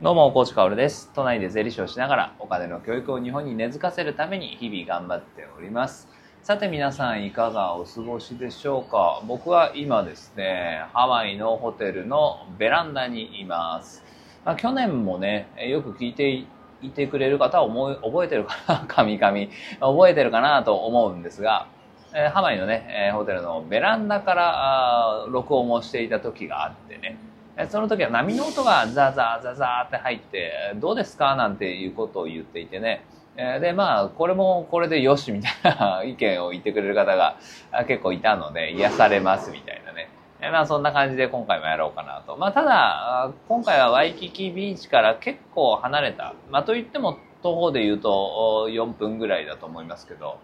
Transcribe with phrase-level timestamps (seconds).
[0.00, 1.10] どうも、コーチカオルです。
[1.12, 6.06] 都内で税理士をしながら、お金の教育を日本に根付かせるために日々頑張っております。
[6.40, 9.20] さて皆さんいかがお過ごしでしょうか？
[9.26, 14.04] 僕は今ですね、ハワイのホテルのベランダにいます。
[14.44, 16.44] まあ、去年もね、よく聞いて
[16.80, 18.84] いてくれる方は思い覚えてるかな？
[18.86, 19.36] 神々。
[19.80, 21.66] 覚えてるかなと思うんですが、
[22.14, 27.18] えーハワイのね、ホテルのベランダから録音をしていた時があってね、
[27.68, 31.34] その時は波の音がザーザーザーザーって入って、どうですか？
[31.36, 33.04] なんていうことを言っていてね。
[33.60, 37.36] で、まあ、これもこれでよしみたいな 意見を言ってくれる方が
[37.86, 40.08] 結構いたので、癒されますみたいなね。
[40.40, 42.36] まあ、そんな感じで今回もやろうかなと。
[42.36, 46.34] まあ、ただ、今回はワイキキビーチから結構離れた。
[46.50, 50.38] まあ、といっても徒歩で言うと4分ぐらいだと思いますけど、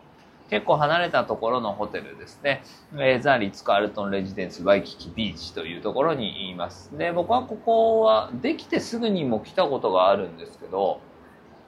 [0.55, 2.62] 結構離れたところのホテルですね。
[2.93, 6.97] えーザ・リッツ・カールトン・レジデンス・ワイキキビーチというところにいます。
[6.97, 11.01] で、僕はここはできてすぐにも来たことがあるんですけど、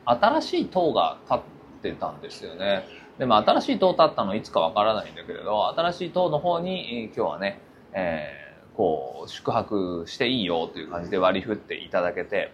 [0.05, 1.43] 新しい塔が建っ
[1.83, 2.85] てたんですよね。
[3.19, 7.61] でも新しい塔建ったのいつかわからないんだけれど、新しい塔の方にえー今日はね、
[7.93, 12.53] えーこう、宿泊していいよという感じで割り振っていただけて、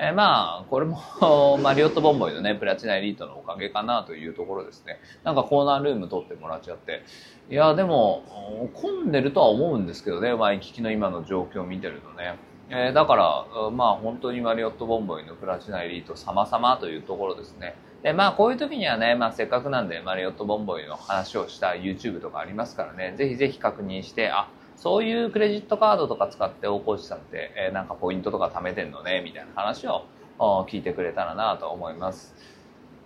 [0.00, 5.00] えーまあ、これもマリオットボンボイのね、プラチナエリートのおかげかなというところですね。
[5.24, 7.02] なんかコーナールーム取ってもらっちゃって。
[7.50, 12.36] いや、でも、混んでるとは思うんですけどね、ワイキキの今の状況を見てるとね。
[12.70, 17.74] えーだから、まあ本当にマリオットボンボイのプラチナエリート様々というところですね。
[18.04, 30.04] で、まあこういう時にはね、まあせっかくなんでマリオットボンボイの話をした YouTube とかありますからね、ぜひぜひ確認して、あ、そういうクレジットカードとか使って大河内さんって、えーなんかポイントとか貯めてんのね、みたいな話を
[30.38, 32.34] 聞いてくれたらなと思います。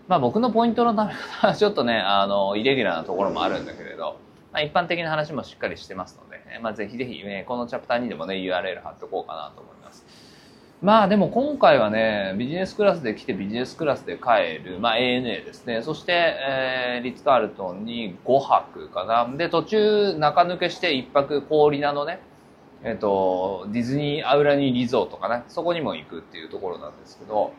[0.06, 4.16] まあ僕のポイントのため方は ちょっとね、あの、イレギュラーなところもあるんだけれど、
[4.52, 10.04] まあ一般的な話もしっかりしてますので、まあぜひぜひね、このチャプターにでもね、URL 貼っておこうかなと思います。
[10.82, 15.80] まあでも今回はね、ビジネスクラスで来てビジネスクラスで帰る、まあ ANA ですね。
[15.80, 19.30] そして、えーリッツ・カールトンに5泊かな。
[19.36, 22.20] で、途中中抜けして1泊氷名のね、
[22.82, 25.44] えっ、と、ディズニーアウラニーリゾートかな。
[25.46, 27.52] そこにも行くっていうところなんですけど、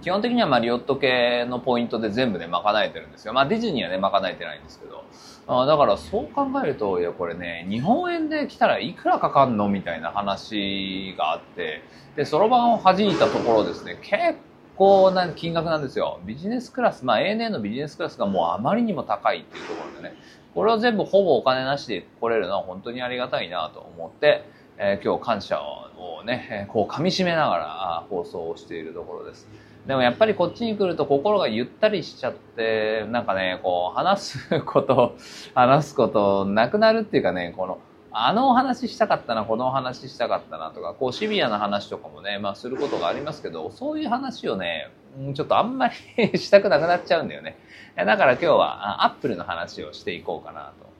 [0.00, 3.32] 基本的にはまあリオット系のポイントで全部ね、賄えてるんですよ。
[3.32, 5.04] まあディズニーはね、賄えてないんですけど。
[5.48, 11.82] あだからそう考えると、いやこれね、日本円で来たらいくらかかんのみたいな話があって、
[12.16, 14.38] で、そろばんを弾いたところですね、結
[14.76, 16.20] 構な金額なんですよ。
[16.24, 20.16] ビジネスクラス、まあ ANA のビジネスクラスがもうあまりにも高いっていうところでね、
[20.54, 24.44] これを全部ほぼお金なしで来れるのは本当にありがたいなと思って、
[24.78, 29.48] えー今日感謝をね、こう噛み締めながら放送をしているところです。
[29.86, 35.16] でもやっぱりこっちに来ると心がゆったりしちゃって、なんかね、こう話すこと、
[35.54, 37.78] 話すことなくなるっていうかね、この、
[38.10, 44.90] あのお話したかったな、このお話したかったなとか、こうシビアな話とかもね、まあすることがありますけど、そういう話をね、
[45.34, 45.94] ちょっとあんまり
[46.36, 47.56] したくなくなっちゃうんだよね。
[47.96, 50.95] だから今日はアップルの話をしていこうかなと。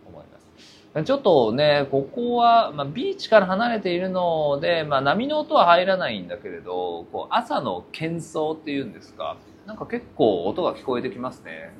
[1.04, 9.36] ちょっとね、ここは、まあ、ビーチから離れているので、まあ、波の音は入らないんだけれど、こう朝の喧騒っていうんですか、
[9.66, 11.74] なんか結構音が聞こえてきますね。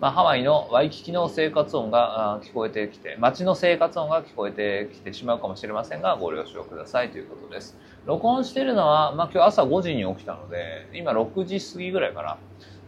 [0.00, 7.76] まあ、ハワイのワイキキの生活音が聞こえてきて、街の生活音が聞こえてきてしまうかもしれませんが、ご了承くださいということです。
[8.06, 12.38] 録音してるのは、まあ、今日朝5時に起きたので、今6時過ぎぐらいか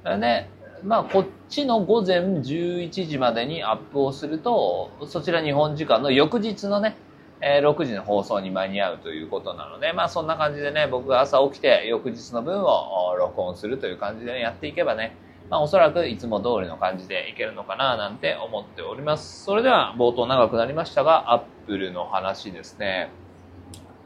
[0.05, 0.19] な。
[0.19, 0.49] で、
[0.83, 6.97] まあ、こっちの午前11時までにアップをすると、そちら日本時間の翌日のね、
[7.43, 15.17] えー6時の放送に間に合うということなので、まあそんな感じでね、僕が朝起きて翌日の分を録音するという感じで、ね、やっていけばね、
[15.49, 19.45] まあおそらくいつも通りの感じでいけるのかななんて思っております。
[19.45, 23.11] それでは冒頭長くなりましたが、アップルの話ですね。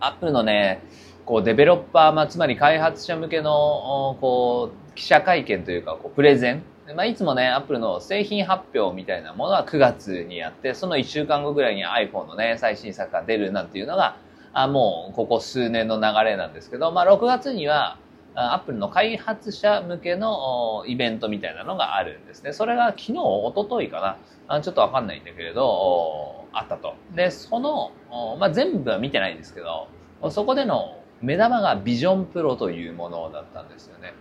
[0.00, 0.82] アップルのね、
[1.26, 6.62] こうデベロッパー、まあ、つまり開発者向けのこう記者会見というかこうプレゼン、
[6.94, 14.16] まあ、いつもねアップルの製品発表みたいなものは9月にやってその1週間後ぐらいに iPhone のね最新作が出るなんていうのが
[14.52, 17.98] あもうここ数年の流れなんですけど、まあ、6月には
[18.36, 22.52] アップルの開発者向けのイベントみたいなのがあるんですね。
[22.52, 24.18] それが昨日、一昨日かな。
[24.48, 26.94] あちょっとわかんないんだけれど、あったと。
[27.14, 27.92] で、その、
[28.38, 29.88] まあ、全部は見てないんですけど、
[30.30, 34.12] そこでの目玉がビジョンプロというものだったんですよね。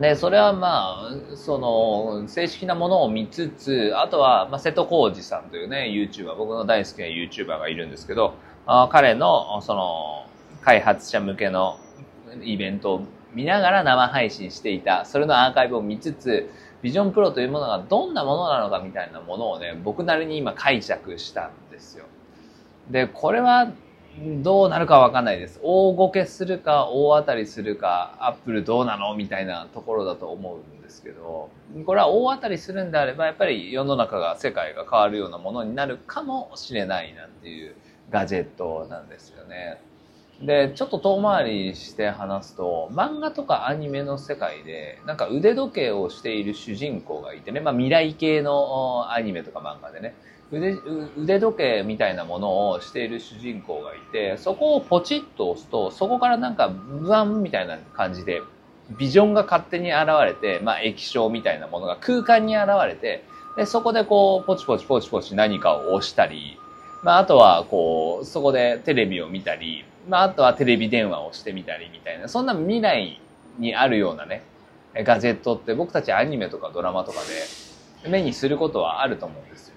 [0.00, 8.32] で、それはまあ、その、正式なものを見つつ、あとは、まあ、瀬戸康史さんというね、YouTuber、僕の大好きな YouTuber がいるんですけど、
[8.66, 10.26] あ彼の、その、
[10.62, 11.78] 開発者向けの
[12.42, 13.02] イベントを
[13.34, 16.50] 見ながら生配信していた、それのアーカイブを見つつ、
[16.80, 22.06] ビジョンプロというものがどんなものなのかみたいなものをね、僕なりに今解釈したんですよ。
[22.88, 23.70] で、これは
[24.18, 25.60] どうなるかわかんないです。
[25.62, 31.48] 大ごけするか、大当たりするか、アップルどうなのみたいなところだと思うんですけど、
[31.86, 37.74] これは大当たりするんであれば、やっぱり世の中が、世界が変わるようなものになるかもしれないなんていう
[38.10, 39.80] ガジェットなんですよね。
[40.42, 50.14] で、ちょっと遠回りして話すと、漫画とかアニメの世界で、なんか腕時計をしている主人公がいてね、まあ未来系のアニメとか漫画でね、
[50.52, 50.78] 腕
[51.16, 58.42] 腕時計みたいなものをしている主人公がいて、そこをポチッと押すと、そこからなんかブワンみたいな感じで、
[58.98, 63.24] ビジョンが勝手に現れて、まあ液晶みたいなものが空間に現れて、
[63.56, 66.58] で、そこでこう、ポチポチポチポチ何かを押したり、
[67.02, 73.20] まああとはこう、そこでテレビを見たり、まあ、あとはテレビ電話をしてみたりみたいな、そんな未来
[73.58, 74.42] にあるようなね、
[74.94, 77.20] ガジェットって僕たちアニメとかドラマとか
[78.04, 79.69] で目にすることはあると思うんですよ。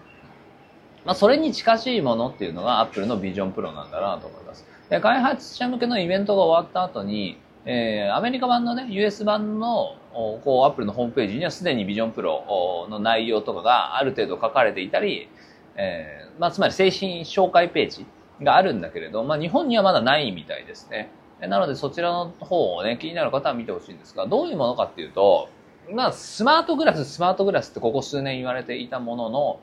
[1.06, 4.66] まあ、それに近しいものっていうのが Apple の Vision Pro なんだなと思います。
[4.90, 15.30] で開発者向けのイベントが終わった後に、えー、アメリカ版のね、US 版の、こう、Apple のホームページにはすでに Vision Pro の内容とかがある程度書かれていたり、
[15.76, 18.06] えー、まあ、つまり製品紹介ページ
[18.42, 21.10] があるんだけれど、まあ、日本にはまだないみたいですね。
[21.40, 25.50] なので、そちらの方をね、気になる方は見てほしいんですが、どういうものかっていうと、
[25.92, 29.60] まあ、スマートグラス、スマートグラスってここ数年言われていたものの、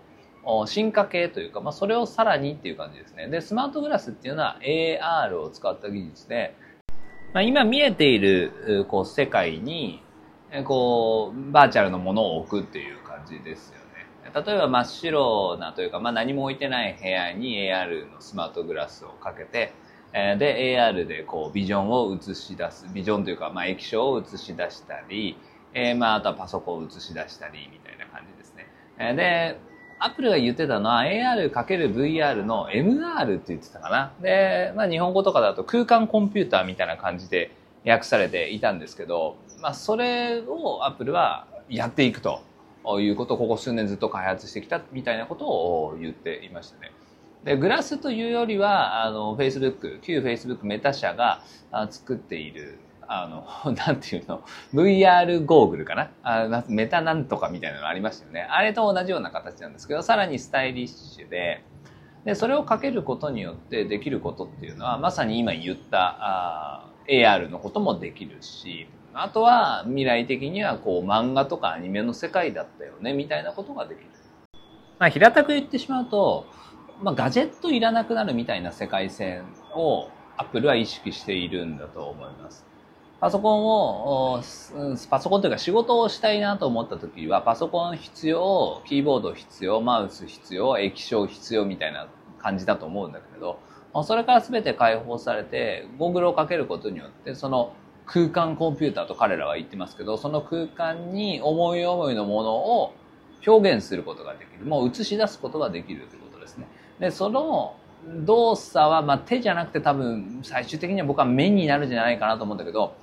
[0.66, 3.28] 進化系というか、まあ、それをさらにっていう感じですね。
[3.28, 6.56] で、スマートグラスっていうのは AR を使った技術で、
[7.32, 10.02] まあ、今見えている、こう、世界に、
[10.64, 13.80] こう、バーチャルのものを置くっていう感じですよね
[14.34, 19.72] 例えば真っ白なというか、まあ、何も置いてない部屋に AR のスマートグラスをかけて、
[20.12, 25.36] で AR でこうビジョンを映し出すビジョンというか、まあ、液晶を映し出したり、
[25.72, 28.66] えー、まあ、あとはパソコンを映し出したりみたいな感じですね。
[29.14, 29.69] で
[30.00, 34.12] アップルが言ってたのは AR×VR の MR って言ってたかな。
[34.20, 37.54] で、まあ日本語とかだと空間コンピューターみたいな感じで
[37.86, 42.42] 訳されていたんですけど、まあそれをアップルはやっていくと。
[42.98, 46.92] いうことをここ数年ずっと開発してきたみたいなことを言っていましたね。
[47.44, 51.42] で、グラスというよりは、あの、Facebook、旧 Facebook メタ社が
[51.90, 52.78] 作っている、
[53.12, 56.10] あの、 なんていうの、VR ゴーグルかな？
[56.22, 58.42] あメタなんとかみたいなのありましたよね。
[58.42, 61.64] あれと同じような形なんですけど、さらにスタイリッシュで、
[62.24, 74.06] で、それをかけることによってできることっていうのは、まさに今言ったあ AR のこともできるし、あとは未来的にはこう漫画とかアニメの世界だったよねみたいなことができる。
[75.00, 76.46] まあ平たく言ってしまうと、
[77.02, 82.69] まあガジェットいらなくなるみたいな世界線をアップルは意識しているんだと思います。
[83.20, 84.42] パソコンを、
[85.10, 92.08] パソコンというか仕事をしたいなと思った時は、パソコン必要、キーボード必要、マウス必要、液晶必要みたいな
[92.38, 93.58] 感じだと思うんだけど、
[94.04, 97.74] それから全て解放されて、ゴーグルをかけることによって、その
[98.06, 102.94] 空間コンピューターと彼らは言ってますけど、その空間に思い思いのものを
[103.46, 104.64] 表現することができる。
[104.64, 106.66] もう映し出すことができるということですね。
[106.98, 107.76] で、その
[108.24, 112.94] 動作は、まあ、手じゃなくて多分最終的には僕は目になるんじゃないかなと思うんだけど、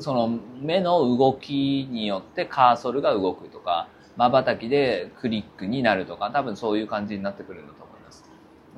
[0.00, 8.24] その目の動きによってカーソルが動くとか、瞬きでクリックになるとか、多分そういう感じになってくるんだと思います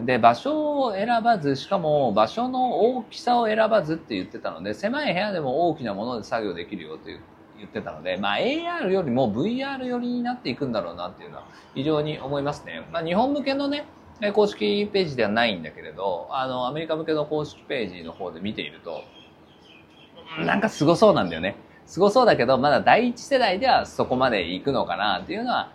[0.00, 7.18] で、場所を選ばず、しかも場所の大きさを選ばずって言ってたので、狭い部屋でも大きなもので作業できるよって
[7.58, 12.88] 言ってたので、まあ AR よりも VR 寄りになっていくんだろうなっていうのは非常に思いますね。
[12.92, 13.86] まあ日本向けのね、
[14.32, 19.04] 公式ページではないんだけれど、あの、アメリカ向けの公式ページの方で見ていると、
[20.36, 21.56] なんか凄そうなんだよね。
[21.86, 25.70] 凄そうだけど、まだ第一世代ではそこまで行くのかなっていうのは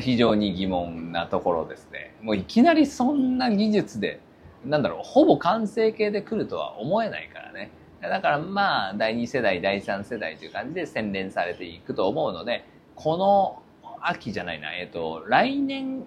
[0.00, 2.14] 非常に疑問なところですね。
[2.22, 4.20] もういきなりそんな技術で、
[4.64, 7.70] なんだろう、ほぼ完成形で来るとは思えないからね。
[8.00, 13.62] だからまあ、第2世代、第3世代という感じで洗練されていくと思うので、この
[14.00, 16.04] 秋じゃないな、えっ、ー、と、来年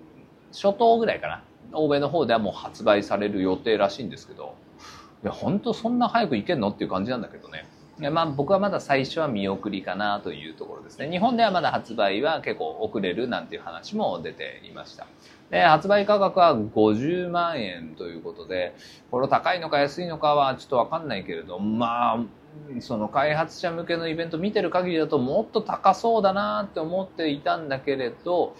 [0.51, 1.43] 初頭ぐらいかな。
[1.71, 4.55] 欧米の方ではもう発売される予定らしいんですけど、
[5.23, 7.65] いや、本当そんな早くいけんのっていう感じなんだけどね。
[7.99, 11.09] まあ、僕はまだ最初は見送りかなというところですね。
[11.09, 15.05] 日本ではまだ発売は結構遅れるなんていう話も出ていました。
[15.51, 18.73] で、発売価格は50万円ということで、
[19.11, 22.19] これ高いのか安いのかはちょっとわかんないけれど、まあ、
[22.79, 28.55] その開発者向けのイベント見てる限りだともっと高そうだなって思っていたんだけれど、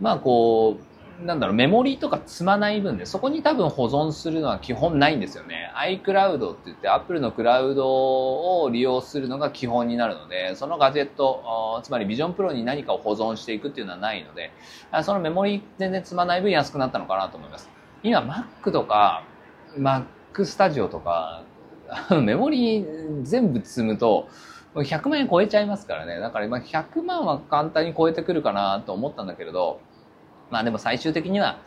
[0.00, 0.87] まあこう、
[1.24, 5.72] なんだろう、メモリーとか積まない分で、そこに多分保存するのは基本ないんですよね。
[5.76, 14.52] iCloud って言って、Apple のクラウドを利用するのが基本になるので、そのガジェット、つまり Vision Pro に何かを保存していくっていうのはないので、
[15.02, 17.68] そのメモリー全然積まない分安くなったのかなと思います。
[18.02, 19.24] 今 Mac とか
[19.76, 20.04] Mac
[20.38, 21.42] Mac スタジオとか、
[22.22, 24.28] メモリー全部積むと、
[24.74, 26.20] 100万円超えちゃいますからね。
[26.20, 29.80] だから今100万は簡単に超えてくるかなと思ったんだけれど、
[30.50, 31.58] まあでも最終的には、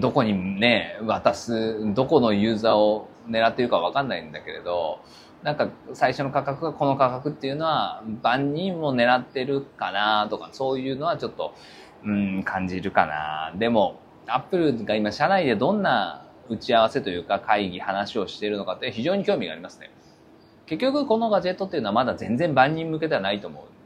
[0.00, 5.00] どこにね、渡す、どこのユーザーを狙っているかわかんないんだけれど、
[5.42, 11.54] なんか最初の価格がこの価格っていうのは万人も狙ってるかなとか、そういうのはちょっと、
[12.04, 13.52] うん、感じるかな。
[13.58, 19.90] でも、アップルが今社内でどんな打ち合わせというか会議、話をしているのかって非常に興味がありますね。
[20.66, 23.79] 結局このガジェットっていうのはまだ全然万人向けではないと思う。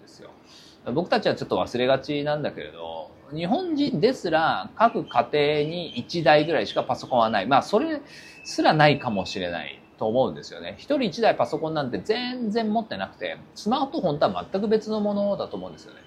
[0.93, 7.47] 僕たちはちょっと忘れがちなんだけれど、日本人ですら各家庭に1台ぐらいしかパソコンはない。
[7.47, 8.03] まあそれ
[8.45, 10.75] すらないかもしれないと思うんですよね。
[10.79, 16.01] 一人一台パソコンなんて全然持ってなくて、スマートフォンとは全く別のものだと思うんですよね。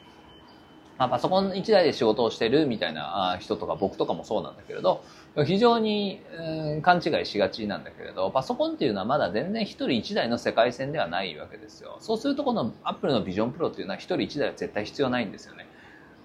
[0.97, 5.03] まあ、パソコン1台で仕事をしてるみたいな人とか僕とかもそうなんだけれど、
[5.45, 11.97] 非常に、うん、勘違いしがちなんだけれど、パソコンっていうのはまだ全然一人一台の世界線ではないわけですよ。
[11.99, 15.67] そうするとこの Apple の Vision Pro っていうのは一人一台は絶対必要ないんですよね。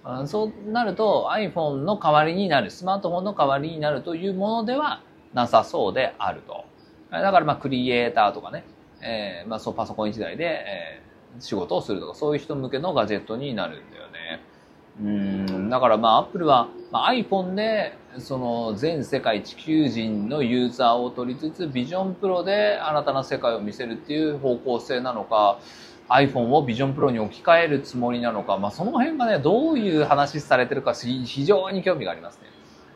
[0.05, 5.01] うんそうなると iPhone の代わりになる、スマートフォンの代わりになるというものでは
[5.33, 6.65] なさそうであると。
[7.11, 8.63] だからまあクリエイターとかね、
[9.01, 14.41] えー、まあそうパソコン1台で、えー、仕事をするとかそういう人向けのガジェットになるんだよね。
[15.01, 25.59] うんだからまあアップルは、まあ、iPhone でその全世界地球人のユーザーを取りつつビジョンプロで新たな世界を見せるっていう方向性なのか
[26.09, 32.47] iPhone をビジョンプロに置き換えるつもりなのか、まあ、その辺がねどういう話されてるか非常に興味がありますね。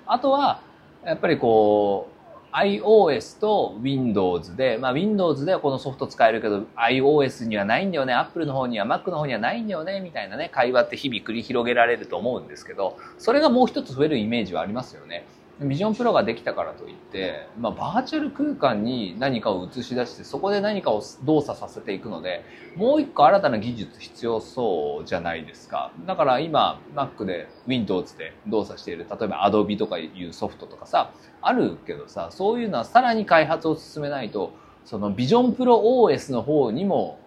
[0.06, 0.62] あとは
[1.04, 2.17] やっぱりこう
[2.54, 15.26] iOS と Windows で、まあ Windows ではこのソフト使えるけど iOS にはないんだよね、Apple の方には Mac の方にはないんだよね、みたいなね、会話って日々繰り広げられると思うんですけど、それがもう一つ増えるイメージはありますよね。
[15.60, 22.44] ビジョンプロができたからといって、まあ、バーチャル空間に何かを映し出して、そこで何かを動作させていくので、
[22.76, 25.92] もう一個新たな技術必要そうじゃないですか。
[26.06, 31.12] だから今、Mac で Windows で動作している、例えば Adobe とかいうソフトとかさ、
[31.42, 34.54] あるけどさ、そういうのはさらに開発を進めないと、
[34.86, 37.20] そのビジョンプロ OS の方にも、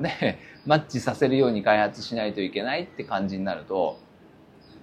[0.00, 3.98] ね、マッチさせるように開発しないといけないって感じになると、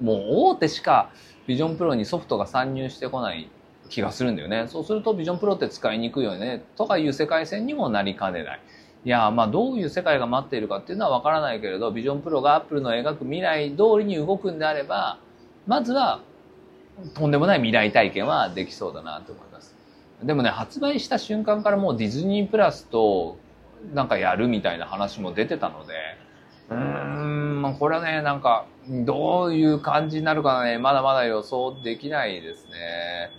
[0.02, 1.12] もう大手しか
[1.48, 3.50] ビジョンプロにソフトが参入してこない
[3.90, 4.68] 気がするんだよね。
[4.68, 8.60] そうするとビジョンプロって使いにくいよねとかいう世界線にもなりかねない。
[9.06, 15.18] いやまあどういう世界が待っているかっていうのはわからないけれど、ビジョンプロがアップルの描く未来通りに動くんであれば、
[15.66, 16.20] まずは
[17.14, 19.76] とんでもない未来体験はできそうだなと思います。
[20.24, 23.38] でもね、発売した瞬間からもうディズニープラスと
[23.94, 25.94] なんかやるみたいな話も出てたので、
[26.72, 27.27] うーん、
[27.68, 33.30] まあ、これはね、なんか、どういう感じになるかね、まだまだ予想できないですね。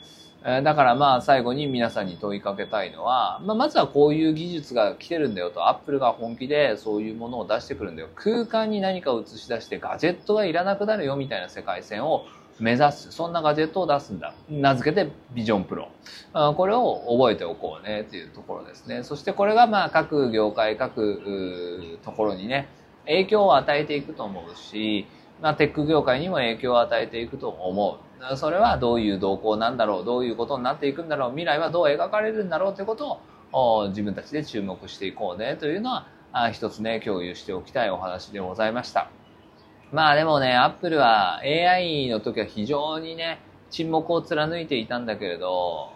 [0.45, 8.09] えだからまあ最後に皆さんに問いかけたいのは、まあ、まずはこういう技術が来てるんだよと、アップルが本気でそういうものを出してくるんだよ。
[8.15, 12.27] 空間に何かを映し出してガジェットがいらなくなるよみたいな世界線を
[12.61, 13.11] 目指す。
[13.11, 14.35] そんなガジェットを出すんだ。
[14.49, 15.89] 名付けてビジョンプロ。
[16.57, 19.03] これを覚えておこうねっていうところですね。
[19.03, 22.69] そしてこれがまあ各業界、各ところにね、
[23.09, 25.07] 影響を与えていくと思うし、
[25.41, 27.99] まあ、テック業界にも影響を与えていくと思
[28.31, 28.37] う。
[28.37, 33.21] それはどういう動向なんだろう、どういうことになっていくんだろう、未来はどう描かれるんだろうということ
[33.53, 39.11] を自分たちで注目していこうねというのは、あ一つね、共有しておきたいお話でございました。
[39.93, 45.91] まあでもね、アップルは AI の時は非常にね、沈黙を貫いていたんだけれど、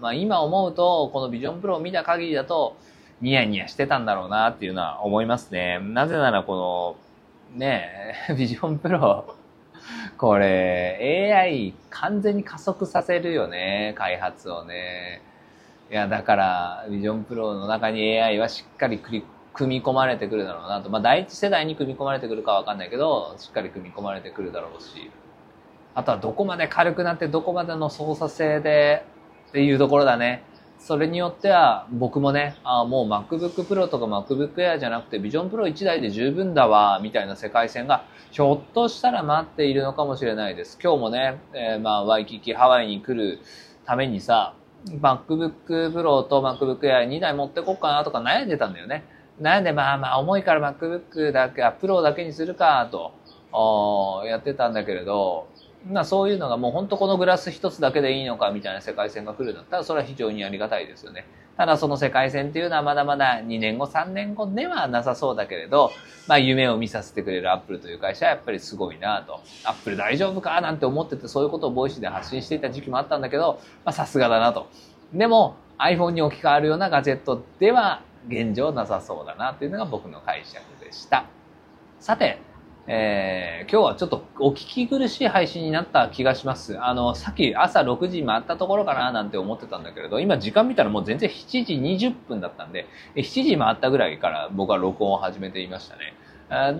[0.00, 2.76] まあ今思うと、このビジョンプロを見た限りだと、
[3.20, 5.80] ニヤニヤしてたんだろうなっていうのは思いますね。
[5.80, 6.96] なぜならこ
[7.52, 9.34] の、ねえ ビジョンプロ、
[10.16, 15.22] これ AI 完全に加速させるよね、開発をね。
[15.90, 19.24] いや、だからビジョンプロの中に AI はしっかり組
[19.66, 20.90] み込まれてくるだろうなと。
[20.90, 25.10] まあ第一世代に組み込まれてくるかわかんないけど、しっかり組み込まれてくるだろうし。
[25.94, 29.04] あとはどこまで軽くなってどこまでの操作性で
[29.48, 30.44] っていうところだね。
[30.78, 40.78] それによっては僕もね、あもう MacBook Pro とか MacBook Air じゃなくて Vision Pro 1台で十分だわ、みたいな世界線がひょっとしたら待っているのかもしれないです。
[40.82, 43.40] 今日もね、えー、まあワイキキハワイに来る
[43.84, 44.54] ためにさ、
[44.86, 49.04] MacBook Pro と MacBook Air 2台持ってこっかなとか悩んでたんだよね。
[49.40, 53.12] 悩んでまあまあ重いから MacBook だけあ、Pro だけにするかと、
[54.26, 55.48] やってたんだけれど、
[55.90, 61.26] まあそういうのがもう本当このグラス一つだけでいいのかみたいな世界線が来るんだったらそれは非常にありがたいですよね。
[61.56, 65.90] ただその世界線っていうのはまだまだ2年後3年後ではなさそうだけれど、
[66.28, 69.40] まあ夢を見させてくれるアップルという会社はやっぱりすごいなと。
[69.64, 74.68] アップル大丈夫かなんて思っててそういうことをボイスで発信していた時期もあったんだけど、まあさすがだなと。
[75.12, 81.24] でも、iPhone に置き換わるようなガジェットでは現状なさそうだなっていうのが僕の解釈でした。
[81.98, 82.38] さて、
[82.90, 86.82] えー、今日はちょっとお聞き苦しい配信になった気がします。
[86.82, 96.14] あの、さっき朝6時回ったところかななんて思ってたんだけれど、今時間見たらもう全然7時20分だったんで、7時回ったぐらいから僕は録音を始めていましたね。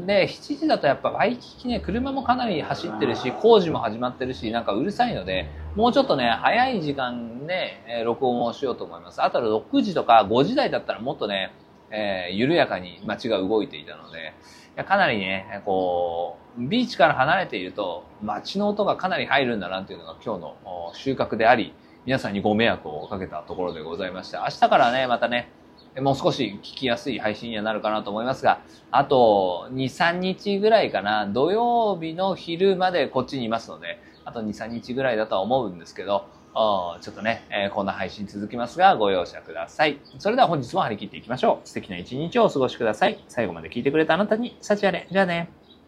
[0.07, 7.47] で、7時だとやっぱワイキキね、車もかなり走ってるし、工事も始まってるし、なんかうるさいので、もうちょっとね、早い時間で、
[7.87, 9.23] ね、録音をしようと思います。
[9.23, 11.53] あと6時とか5時台だったらもっとね、
[11.91, 14.33] えー、緩やかに街が動いていたので、
[14.79, 21.75] やかなりね、こう、ビーチから離れていると、街の音がかなり入るんだなっていうのが今日の収穫であり、
[22.07, 24.43] 皆さんにご迷惑をかけたところでございました。
[24.43, 25.51] 明日からね、またね、
[26.01, 28.61] もう少し聞きやすい配信にはなるかなと思いますが、
[28.93, 36.27] あと2、3日ぐらいかな、土曜日の昼までこっちにいますので、あと2、3日ぐらいだとは思うんですけど、
[37.00, 40.00] ちょっとね、えー、こんな配信続きますが、ご容赦ください。
[40.19, 41.69] それでは本日も張り切っていきましょう。
[41.69, 43.23] 素敵な一日をお過ごしください。
[43.29, 45.07] 最後まで聞いてくれたあなたに、幸あれ。
[45.11, 45.58] じゃあね。